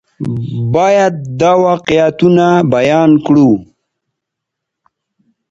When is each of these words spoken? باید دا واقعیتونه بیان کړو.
باید 0.73 1.13
دا 1.39 1.51
واقعیتونه 1.65 2.45
بیان 2.73 3.11
کړو. 3.25 3.51